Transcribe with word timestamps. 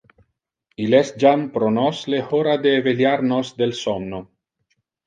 Il 0.85 0.95
es 0.99 1.11
jam 1.25 1.43
pro 1.59 1.69
nos 1.77 2.01
le 2.15 2.23
hora 2.39 2.57
de 2.65 2.75
eveliar 2.81 3.25
nos 3.35 3.57
del 3.63 3.79
somno. 3.85 4.27